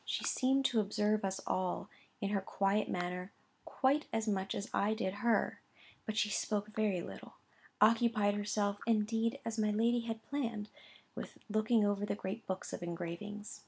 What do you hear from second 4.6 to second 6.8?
I did her; but she spoke